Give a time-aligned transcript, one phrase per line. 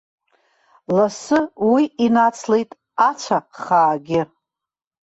[0.95, 1.39] Лассы
[1.71, 2.71] уи инацлеит
[3.09, 4.21] ацәа хаагьы.